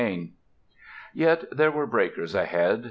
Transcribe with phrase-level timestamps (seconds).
[1.13, 2.79] Yet there were breakers ahead!